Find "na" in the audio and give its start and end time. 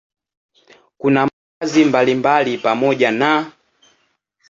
3.11-3.51